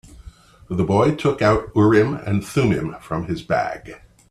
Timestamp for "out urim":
1.43-2.15